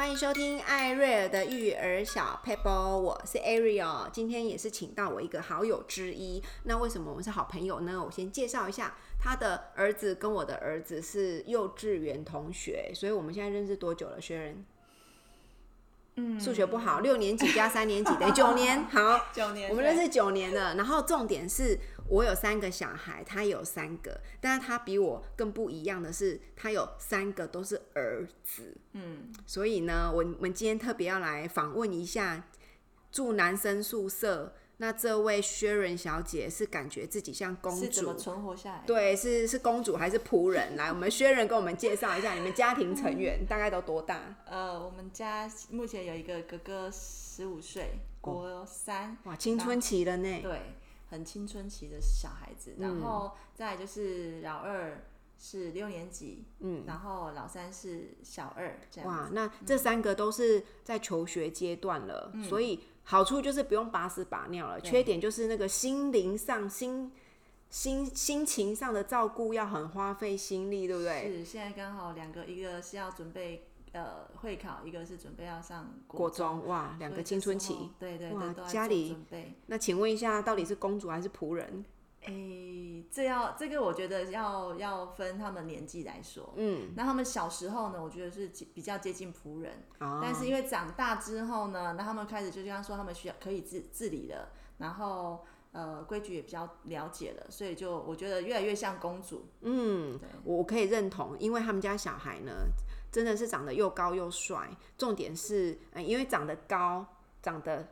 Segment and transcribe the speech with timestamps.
[0.00, 6.42] 欢迎收听艾瑞尔的育儿小 paper，，我是 Ariel，今天也是请到我一个好友之一。
[6.64, 8.02] 那为什么我们是好朋友呢？
[8.02, 14.64] 我先介绍一下，他的儿子跟我的儿子是幼稚园同学，所以我们现在认识多久了，学人？
[16.40, 20.76] 数学不好，六年级加三年级等于九年，好， 九年，我们认识九年了。
[20.76, 21.78] 然后重点是
[22.10, 28.76] 我有三个小孩，他有三个，但是他比我更不一样的是，他有三个都是儿子。
[28.92, 32.44] 嗯，所以呢，我我们今天特别要来访问一下
[33.12, 34.54] 住男生宿舍。
[34.82, 38.82] 那这位 Sharon 小姐是感觉自己像公主，是怎么存活下来？
[38.86, 40.74] 对，是是公主还是仆人？
[40.74, 44.36] 来，我们 Sharon 跟我们介绍一下你们家庭成员 大概都多大？
[44.46, 47.90] 呃，我们家目前有一个哥哥十五岁，
[48.22, 50.40] 国三，哇，青春期了呢。
[50.42, 50.62] 对，
[51.10, 52.74] 很青春期的小孩子。
[52.78, 55.04] 然后再就是老二
[55.38, 59.10] 是六年级，嗯，然后老三是小二，这样。
[59.10, 62.80] 哇，那这三个都是在求学阶段了，嗯、所以。
[63.02, 67.10] 好处就是不用把屎把尿了，缺点就是那个心灵上、心
[67.68, 71.38] 心心情上的照顾要很花费心力，对不对？
[71.38, 79.54] 是，现在刚好两个，一个是要准备呃会考，一个是准备要上国国中，哇，两个青春期，对对对，都家里准备。
[79.66, 81.84] 那请问一下，到底是公主还是仆人？
[82.22, 102.52] 哎、欸，这要这个我觉得要要分他们年纪来说，嗯，那他们小时候呢，我觉得是比较接近仆人，哦、但是因为长大之后呢，那他们开始就像说他们需要可以自自理了，然后呃规矩也比较了解了，所以就我觉得越来越像公主，嗯，对，我可以认同，因为他们家小孩呢
[103.10, 107.06] 真的是长得又高又帅，重点是，嗯，因为长得高，
[107.42, 107.88] 长得。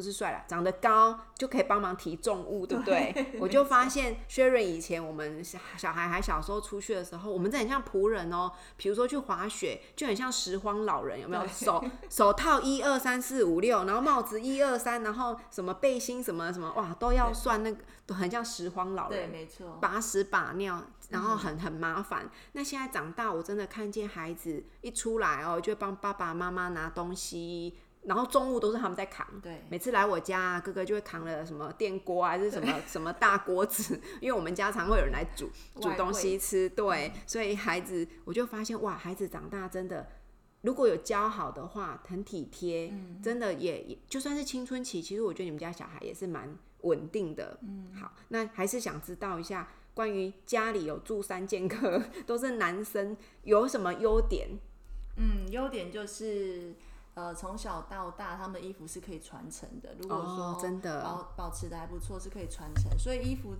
[0.00, 3.12] 不是帅啦，长得高就可以帮忙提重物，对不对？
[3.12, 8.50] 对，我就发现 Sharon 以前我们小小孩还小时候出去的时候，我们真的很像仆人哦。
[8.78, 11.46] 比如说去滑雪，就很像拾荒老人，有没有？
[11.46, 19.28] 手手套一二三四五六，然后帽子一二三，然后什么背心什么什么，哇，都要算那个，都很像拾荒老人。
[19.30, 19.76] 对，没错。
[19.82, 22.24] 把屎把尿，然后很很麻烦。
[22.24, 22.30] 嗯。
[22.52, 27.76] 那现在长大，我真的看见孩子一出来哦，就会帮爸爸妈妈拿东西。
[28.10, 35.48] 然后重物都是他们在扛，对，每次来我家，哥哥就会扛了什么电锅啊还是什么什么大锅子，因为我们家常会有人来煮
[35.80, 40.08] 煮东西吃，对，所以孩子我就发现哇，孩子长大真的，
[40.62, 54.48] 如果有教好的话，很体贴，真的也也就算是青春期，其实我觉得你们家小孩也是蛮稳定的，嗯，好，那还是想知道一下关于家里有住三剑客 都是男生有什么优点？
[55.16, 56.74] 嗯，优点就是。
[57.14, 59.94] 呃，从小到大，他们的衣服是可以传承的。
[59.98, 62.96] 如果说真的保保持的还不错，是可以传承。
[62.96, 63.54] 所以衣服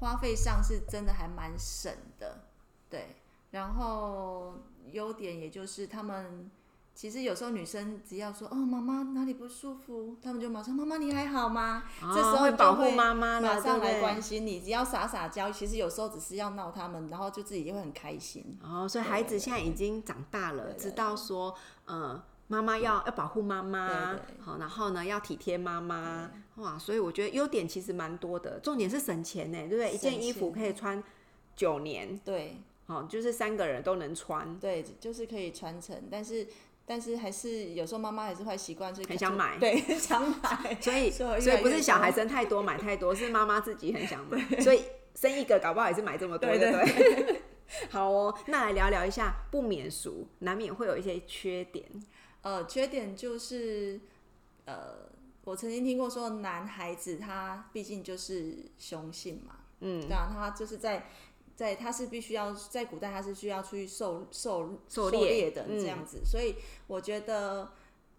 [0.00, 2.44] 花费上是真的还蛮省的，
[2.88, 3.16] 对。
[3.50, 4.54] 然后
[4.92, 6.50] 优点也就是他们
[6.94, 11.82] 其实有时候女生只要说哦，妈妈哪里不舒服，他们就马上妈妈你还好吗？
[12.00, 14.60] 哦、这时候会保护妈妈，马上来关心你。
[14.60, 18.58] 只要撒撒娇，其实有时候只是要闹他们，然后就自己就会很开心。
[18.62, 21.54] 哦，所以孩子现在已经长大了，知道说
[21.88, 22.22] 嗯。
[22.48, 29.92] 妈妈要要保护妈妈，好，然后呢要体贴妈妈，哇，所以我觉得优点其实蛮多的，重点是省钱呢，对不对？
[29.92, 31.02] 一件衣服可以穿
[31.56, 36.46] 九年，对，好，就是三个人都能穿，对，就是可以传承，但是
[36.84, 44.82] 但是还是有时候妈妈还是坏习惯，所以很想买，对， 想买，所以 所以不是小孩生太多买太多， 是妈妈自己很想买，所以
[45.14, 47.40] 生一个搞不好也是买这么多，对。
[47.88, 51.86] 好哦，那来聊聊一下，不免俗，难免会有一些缺点。
[52.42, 54.00] 呃，缺点就是，
[54.64, 55.08] 呃，
[55.44, 61.08] 我曾经听过说，男孩子他毕竟就是雄性嘛，嗯，对啊，他就是在
[61.56, 67.72] 在他是必须要在古代他是需要出去狩狩狩猎的这样子，嗯，所以我觉得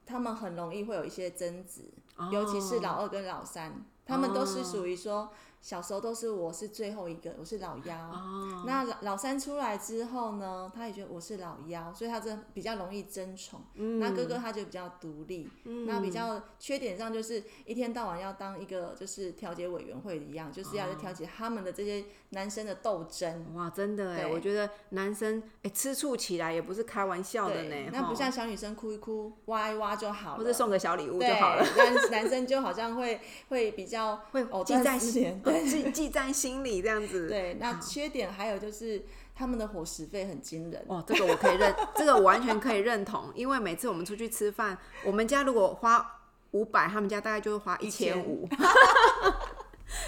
[0.06, 5.32] 他们很容易会有一些争执，哦，尤其是老二跟老三，他们都是属于说。
[5.64, 7.96] 小时候都是我是最后一个，我是老幺。
[7.96, 8.66] Oh.
[8.68, 13.62] 那老老三出来之后呢，他也觉得我是老幺，所以他真比较容易争宠。
[13.76, 15.50] 嗯、那哥哥他就比较独立。
[15.64, 23.56] 嗯、那比较缺点上就是一天到晚要当一个就是调解委员会一样，就是要去调解他们的这些男生的斗争。
[23.56, 27.76] 哇，真的哎，我觉得男生哎吃醋起来也不是开玩笑的呢。
[27.94, 31.66] 那不像小女生哭一哭、挖一挖就好了，或者送个小礼物就好了。
[31.78, 35.42] 男男生就好像会会比较会记在心。
[35.66, 37.28] 记 记在心里这样子。
[37.28, 39.04] 对，那缺点还有就是
[39.36, 40.84] 他们的伙食费很惊人。
[40.88, 43.32] 哦，这个我可以认， 这个我完全可以认同。
[43.36, 46.22] 因为每次我们出去吃饭，我们家如果花
[46.52, 48.48] 五百，他们家大概就会花一千五。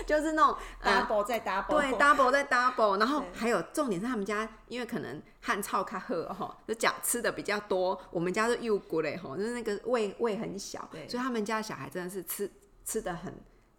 [0.07, 12.49] 就是那种 double 再 double，对，double 再 double，然后还有重点是他们家，因为可能汉草卡赫哈，就讲吃的比较多，我们家是幼骨嘞哈，就是那个胃胃很小，所以他们家小孩真的是吃
[12.83, 13.31] 吃的很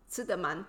[0.08, 0.64] 吃的蛮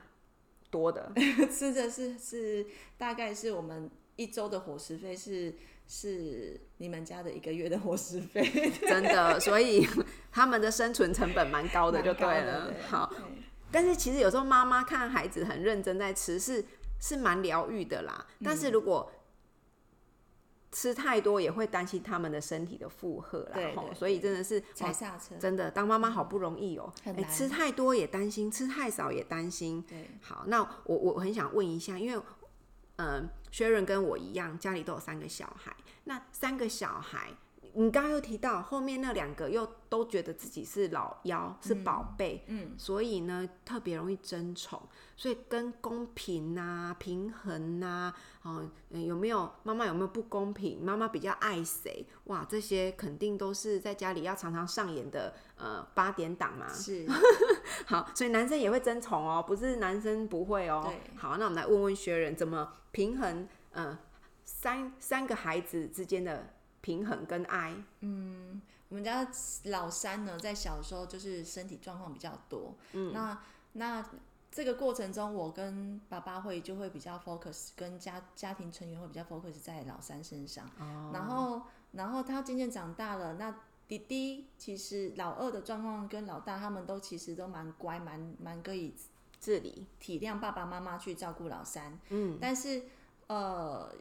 [0.77, 1.11] 多的，
[1.51, 2.65] 吃的是是
[2.97, 5.53] 大概是我们一周的伙食费是。
[5.89, 8.43] 是你们家的一个月的伙食费，
[8.85, 9.87] 真的，所以
[10.33, 12.73] 他们的生存成本蛮高的，就对了。
[12.89, 13.09] 好，
[13.71, 16.65] 但是其实有时候妈妈看孩子很认真在吃，是
[16.99, 18.27] 是蛮疗愈的啦。
[18.43, 19.09] 但是如果
[20.77, 23.53] 吃太多，也会担心他们的身体的负荷啦。
[23.55, 25.35] 对，所以真的是踩刹车。
[25.39, 29.81] 真的，当妈妈好不容易哦，哎，吃太多也担心，吃太少也担心。
[29.81, 32.23] 对，好，那我我很想问一下，因为。
[32.99, 35.71] 嗯，Sharon 跟我一样，家里都有三个小孩。
[36.05, 37.29] 那三个小孩，
[37.73, 44.81] 你刚刚又提到后面那两个又都觉得自己是老幺，是宝贝，嗯，所以呢特别容易争宠。
[45.15, 50.79] 所以跟公平呐、啊、平衡呐、啊，哦，有没有妈妈有没有不公平？
[50.79, 52.05] 妈妈比较爱谁？
[52.25, 56.71] 哇，这些肯定都是在家里要常常上演的呃八点档嘛。
[56.71, 57.03] 是，
[57.87, 60.83] 好，所以男生也会争宠哦，不是男生不会哦。
[60.85, 63.97] 对，好，那我们来问问学人怎么平衡呃
[64.45, 66.53] 三三个孩子之间的
[66.87, 67.75] 平衡跟爱。
[67.99, 69.27] 嗯，我们家
[69.65, 72.73] 老三呢，在小时候就是身体状况比较多。
[72.93, 73.37] 嗯，那
[73.73, 74.09] 那。
[74.49, 80.65] 这个过程中，我跟爸爸会就会比较 focus，跟家家庭成员会比较 focus 在老三身上。
[80.79, 81.13] Oh.
[81.13, 81.61] 然后，
[81.91, 83.53] 然后他渐渐长大了，那
[83.87, 88.95] 弟弟其实老二的状况跟老大他们都其实都蛮乖，蛮蛮可以
[89.37, 91.99] 自理，体谅爸爸妈妈去照顾老三。
[92.09, 92.81] 嗯，但是
[93.27, 93.93] 呃，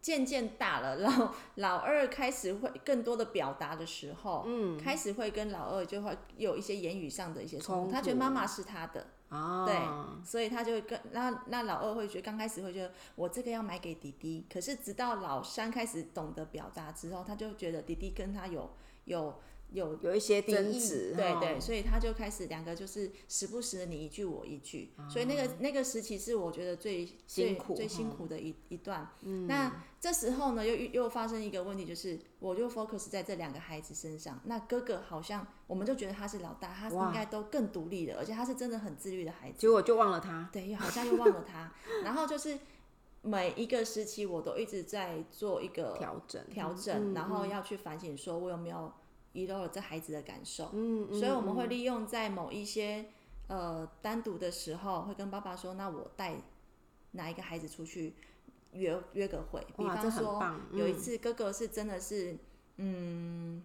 [0.00, 9.06] 渐渐大了，老老二开始会更多的表达的时候，嗯，开始会跟老二就会有一些言语上的一些冲突，他觉得妈妈是他的。
[9.30, 9.66] Oh.
[9.66, 9.76] 对，
[10.24, 18.70] 所以他就会跟那那老二会觉得刚开始会觉得我这个要买给弟弟，可是直到老三开始懂得表达之后，他就觉得弟弟跟他有
[19.04, 19.38] 有。
[19.70, 29.10] 有有一些争执，对对，所以他就开始两个就是时不时的你一句我一句，哦、所以那个那个时期是我觉得最辛苦最辛苦的一一段。
[29.22, 34.40] 嗯、那这时候呢，又又发生一个问题，就是我就 focus 在这两个孩子身上。
[34.44, 39.58] 那哥哥好像我们就觉得他是老大，他应该都更独立的，而且他是真的很自律的孩子。
[39.58, 41.70] 结果就忘了他，对，好像又忘了他。
[42.04, 42.58] 然后就是
[43.20, 48.90] 每一个时期，我都一直在做一个调整调整，然后要去反省，说我有没有。
[49.38, 53.06] 遗漏了这孩子的感受，嗯嗯、所以我们会利用在某一些
[53.46, 56.34] 呃单独的时候，会跟爸爸说：“那我带
[57.12, 58.14] 哪一个孩子出去
[58.72, 62.36] 约约个会。”比方说，嗯、有一次哥哥是真的是，
[62.76, 63.62] 嗯，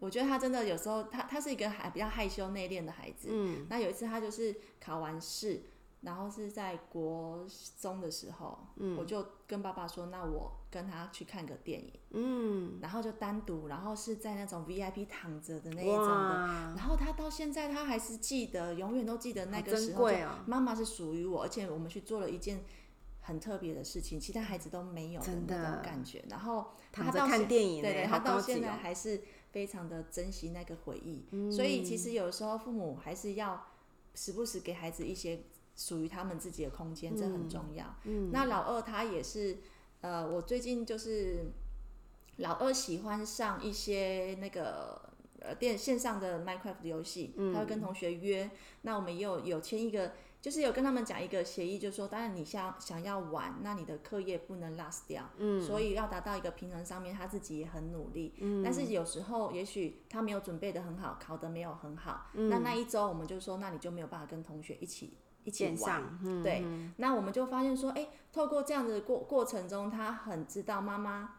[0.00, 5.62] 我觉得他真的有时候他他是一个还比较害羞内敛的孩子，嗯，那有一次他就是考完试。
[6.04, 7.46] 然后是在国
[7.80, 20.10] 中的时候，嗯，我就跟爸爸说，那我跟他去看个电影，嗯，然后就单独，然后是在那种 VIP 躺着的那一种的，然后他到现在他还是记得，永远都记得那个时候，
[20.46, 22.62] 妈妈是属于我，而且我们去做了一件
[23.22, 26.22] 很特别的事情，其他孩子都没有的那种感觉。
[26.28, 29.22] 然后他到看电影，对对，他到现在还是
[29.52, 31.24] 非常的珍惜那个回忆。
[31.30, 33.68] 嗯，所以其实有时候父母还是要
[34.14, 35.44] 时不时给孩子一些。
[35.76, 37.96] 属于他们自己的空间，这很重要。
[38.30, 39.58] 那老二他也是，
[40.00, 41.46] 呃，我最近就是
[42.36, 45.00] 老二喜欢上一些那个
[45.40, 48.50] 呃电线上的 Minecraft 游戏，嗯、他会跟同学约。
[48.82, 55.28] 那我们也有有签一个，就是有跟他们讲一个协议，就是说，当然你想想要玩，那你的课业不能 last 掉。
[55.38, 55.60] 嗯。
[55.60, 58.34] 所以要达到一个平衡上面，他自己也很努力。
[58.38, 58.62] 嗯。
[58.62, 62.30] 但是有时候也许他没有准备的很好，考得没有很好。
[62.34, 62.48] 嗯。
[62.48, 65.16] 那那一周我们就说，那你就没有办法跟同学一起。
[65.44, 66.64] 一起玩，对，
[66.96, 71.36] 那我们就发现说，哎、欸，透过这样的过过程中，他很知道妈妈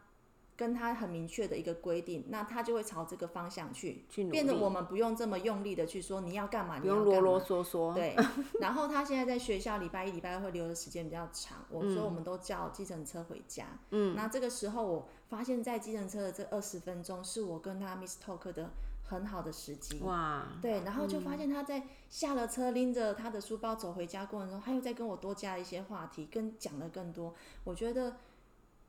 [0.56, 7.92] 跟他很明确的一个规定，那他就会朝这个方向去，去努力，变得我们不用这么用力的去说你要干嘛，不用啰啰嗦嗦。
[7.92, 8.16] 对，
[8.60, 13.66] 然后他现在在学校礼拜一、礼拜二会留的时间比较长，我说我们都叫计程车回家。
[13.90, 18.70] 嗯，那这个时候我发现，在计程车的这二十分钟，是我跟他 Miss Talk 的。
[19.06, 27.34] 很好的时机哇，对，然后就发现他在下了车，拎着他的书包走回家过程中，他又在跟我多加一些话题，跟讲了更多。
[27.62, 28.16] 我觉得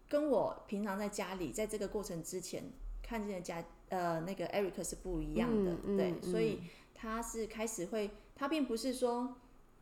[0.10, 2.64] 跟我平常在家里，在这个过程之前
[3.04, 6.62] 看见的家，呃，那个 Eric 是不一样的，嗯、对，嗯、所以
[6.96, 9.36] 他是开始会，他并不是说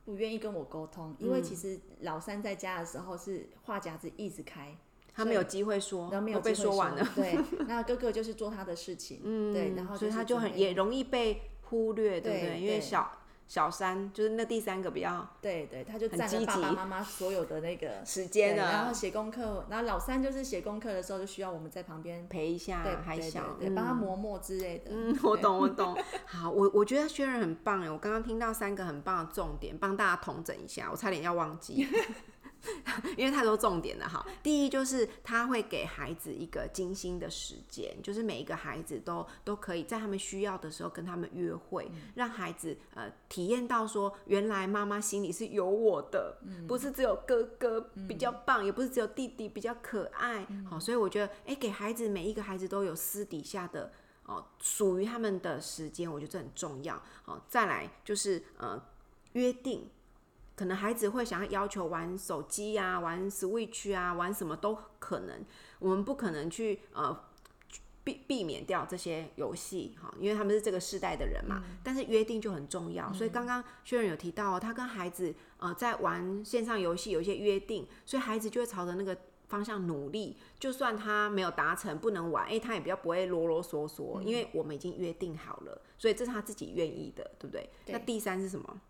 [0.03, 4.75] 不愿意跟我沟通，因为其实老三在家的时候是话匣子一直开。
[5.15, 7.07] 他没有机会说，然后没有被说完了。
[7.15, 12.59] 对，那哥哥就是做他的事情，嗯，对，然后所以他就很也容易被忽略，对不对？
[12.59, 13.09] 因为小
[13.47, 24.89] 小三就是那第三个比较，对对，他就占了爸爸妈妈所有的那个时间了，然后写功课，然后老三就是写功课的时候就需要我们在旁边陪一下，对，还小，对，帮他磨墨之类的。
[24.89, 25.95] 嗯，我懂我懂。
[26.25, 31.87] 好，我我觉得轩仁很棒哎，我刚刚听到三个很棒的重点，帮大家统整一下，我差点要忘记。
[33.17, 34.25] 因为太多重点了哈。
[34.41, 50.45] 第一就是他会给孩子一个精心的时间，就是每一个孩子都都可以在他们需要的时候跟他们约会，让孩子呃体验到说，原来妈妈心里是有我的，不是只有哥哥比较棒，也不是只有弟弟比较可爱。
[50.69, 53.91] 好，所以我觉得，哎，给孩子每一个孩子都有私底下的
[54.25, 57.01] 哦属于他们的时间，我觉得这很重要。
[57.23, 58.81] 好，再来就是呃
[59.33, 59.89] 约定。
[60.55, 65.43] 可能孩子会想要要求玩手机啊，玩 Switch 啊，玩什么都可能。
[65.79, 67.25] 我们不可能去呃
[68.03, 71.61] 避避免掉这些游戏哈，因为他们是这个世代的人嘛。
[71.67, 80.37] 嗯、但是约定就很重要，所以刚刚薛仁有提到，他跟孩子呃在玩线上游戏有一些约定，所以孩子就会朝着那个方向努力。
[80.57, 87.69] 就算他没有达成不能玩，哎，他也比较不会啰啰嗦嗦，因为我们已经约定好了，所以这是他自己愿意的，对不对？
[87.85, 87.93] 对。
[87.93, 88.81] 那第三是什么？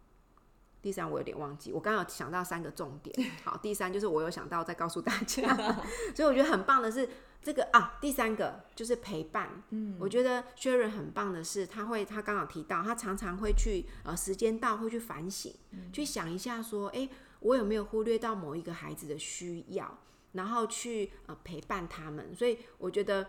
[0.86, 3.32] 第三我有点忘记，我刚刚有想到三个重点。
[3.44, 5.42] 好，第三就是我有想到再告诉大家，
[6.14, 7.10] 所以我觉得很棒的是
[7.42, 9.64] 这个啊，第三个就是陪伴。
[9.72, 19.98] 嗯，我觉得轩仁很棒的是，他会他刚好提到，他常常会去呃时间到会去反省，嗯、去想一下说，哎、欸，我有没有忽略到某一个孩子的需要，
[20.34, 22.36] 然后去呃陪伴他们。
[22.36, 23.28] 所以我觉得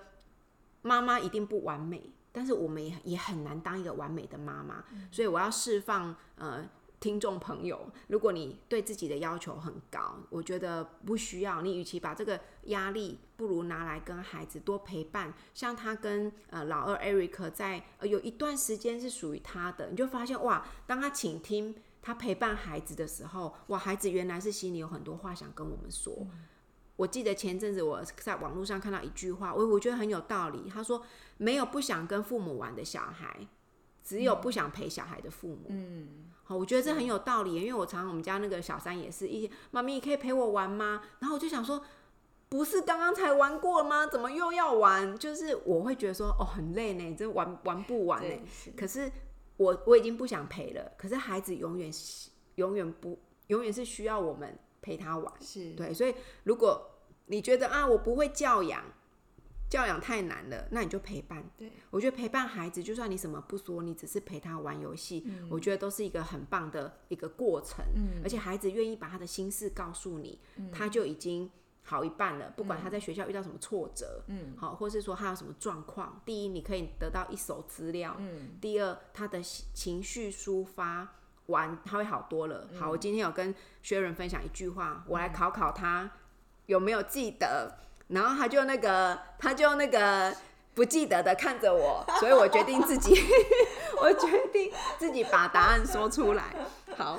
[0.83, 6.63] 妈妈一定不完美，但是我们也也很难当一个完美的妈妈，嗯、所以我要释放呃。
[7.07, 11.63] 听众朋友，如果你对自己的要求很高，我觉得不需要。
[11.63, 15.33] 你与其把这个压力，不如拿来跟孩子多陪伴。
[15.55, 26.13] 像他跟呃老二 Eric 在呃有一段时间是属于他的，你就发现哇，当他倾听他陪伴孩子的时候，哇，孩子原来是心里有很多话想跟我们说。
[26.19, 26.45] 嗯、
[26.97, 30.69] 我记得前阵子我在网络上看到一句话，我我觉得很有道理。
[30.69, 31.07] 他说
[31.39, 33.47] ：“没有不想跟父母玩的小孩，
[34.07, 36.09] 只有不想陪小孩的父母。”嗯。
[36.49, 41.03] 好，我觉得这很有道理，因为我常常我们家那个小三也是一，妈咪，你可以陪我玩吗？
[41.19, 41.83] 然后我就想说，
[42.49, 44.07] 不是刚刚才玩过吗？
[44.07, 45.19] 怎么又要玩？
[45.19, 48.37] 就是我会觉得说，哦，很累呢，这玩玩不完呢。
[48.77, 49.11] 可是
[49.57, 51.91] 我我已经不想陪了，可是孩子永远
[52.55, 56.93] 永远不永远是需要我们陪他玩，是对，所以如果
[57.27, 58.85] 你觉得啊，我不会教养。
[59.77, 61.45] 教养太难了，那你就陪伴。
[61.55, 67.85] 对，我觉得陪伴孩子，就算你什么不说，你只是陪他玩游戏，嗯、我觉得都是一个很棒的一个过程。
[67.95, 71.51] 嗯、而且孩子愿意把他的心事告诉你，嗯、他就已经
[71.83, 72.55] 好一半了。
[72.57, 81.07] 不管他在学校遇到什么挫折，嗯，好，或是说他有什么状况，第一，你可以得到一手资料，嗯，第二，他的情绪抒发
[81.49, 82.67] 完，他会好多了。
[82.79, 86.11] 好，我今天有跟轩仁分享一句话，我来考考他
[86.65, 87.85] 有没有记得。
[88.09, 90.35] 然后他就那个，他就那个
[90.75, 93.15] 不记得的看着我， 所以我决定自己，
[94.01, 96.55] 我决定自己把答案说出来。
[96.97, 97.19] 好，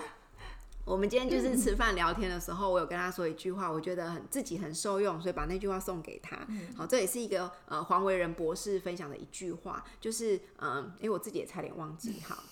[0.85, 6.37] 我们今天就是吃饭聊天的时候，我有跟他说一句话，我觉得很自己很受用，所以把那句话送给他。
[6.77, 12.21] 好，这也是一个呃黄维仁博士分享的一句话，就是嗯，因为我自己也差点忘记。
[12.25, 12.43] 好，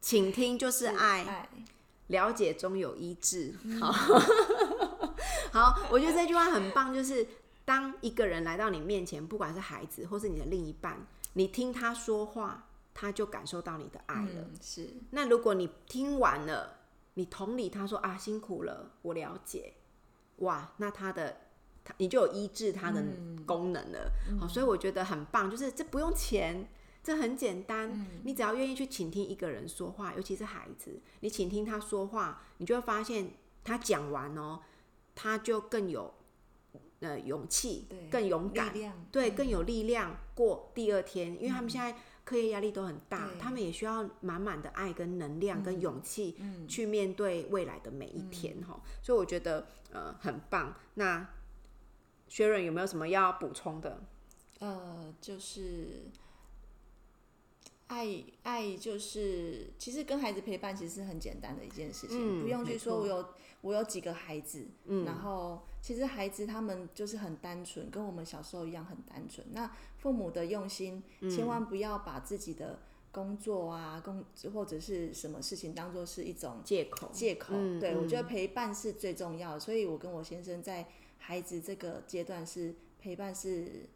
[0.00, 1.48] 请听就是爱，
[2.06, 3.54] 了解中有医治。
[3.78, 3.94] 好。
[5.52, 7.26] 好，我觉得这句话很棒，就是
[7.64, 14.42] 当一个人来到你面前，不管是孩子或是你的另一半，你听他说话，他就感受到你的爱了。
[14.42, 14.88] 嗯、是。
[15.10, 16.78] 那如果你听完了，
[17.14, 19.74] 你同理他说啊，辛苦了，我了解，
[20.36, 21.36] 哇，那他的
[21.98, 23.02] 你就有医治他的
[23.44, 24.12] 功能了。
[24.30, 26.68] 嗯、好，所以我觉得很棒，就是这不用钱，
[27.02, 33.32] 这很简单，嗯、你只要愿意去倾听一个人说话，尤其是孩子，你倾听他说话，你就会发现
[33.64, 34.60] 他讲完哦。
[35.22, 36.14] 他就更有
[37.00, 38.72] 呃勇气，更勇敢，
[39.12, 41.34] 对，更有力量过第二天。
[41.34, 46.36] 嗯、因为他们现在课业压力都很大，他们也需要满满的爱跟能量跟勇气
[46.66, 48.80] 去面对未来的每一天哈。
[48.82, 50.74] 嗯、所以我觉得呃很棒。
[50.94, 51.28] 那
[52.26, 54.02] 薛润有没有什么要补充的？
[54.60, 56.04] 呃，就是。
[57.90, 58.06] 爱
[58.44, 63.26] 爱就是，其实跟孩子陪伴其实是很简单的一件事情，嗯、不用去说我有
[63.62, 69.44] 我有几个孩子，嗯、然后其实孩子他们就是很单纯，跟我们小时候一样很单纯。
[69.50, 69.68] 那
[69.98, 72.78] 父母的用心，千万不要把自己的
[73.10, 77.10] 工作啊、工或者是什么事情当做是一种借口。
[77.12, 79.60] 借口，嗯、对，我觉得陪伴是最重要的。
[79.60, 80.86] 所以我跟我先生在
[81.18, 83.88] 孩子这个阶段是陪伴是。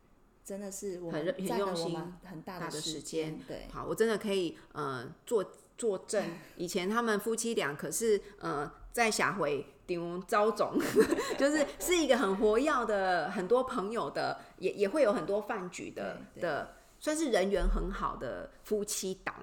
[1.11, 3.39] 很很用心，很大的时间。
[3.49, 6.23] 对，好，我真的可以呃作作证。
[6.57, 10.79] 以前他们夫妻俩可是呃在下回顶招总，
[11.39, 19.35] 就是是一个很活跃的，很多朋友的，也也会有很多饭局的的，算是人缘很好的夫妻档。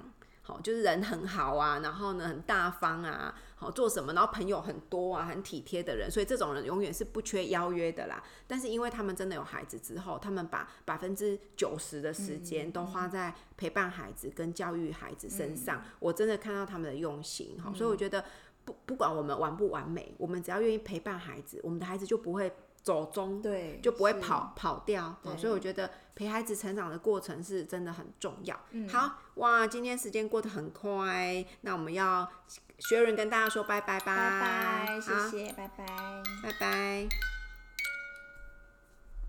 [0.44, 8.20] 好，就是人很好啊，然后呢很大方啊，好做什么，然后朋友很多啊，很体贴的人，所以这种人永远是不缺邀约的啦。
[8.48, 17.56] 但是因为他们真的有孩子之后，他们把百分之九十的时间都花在陪伴孩子跟教育孩子身上，嗯、我真的看到他们的用心。
[17.62, 18.24] 好，所以我觉得
[18.64, 22.52] 不不管我们完不完美，我们只要愿意陪伴孩子，我们的孩子就不会。
[22.82, 28.58] 走中，对，就不会跑跑掉，所以我觉得陪孩子成长的过程是真的很重要。
[28.70, 32.28] 嗯、好哇，今天时间过得很快，那我们要
[32.78, 35.86] 学人跟大家说拜拜吧，拜拜，谢谢，拜拜，
[36.42, 37.41] 拜拜。